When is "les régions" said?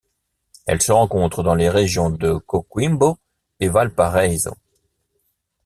1.53-2.09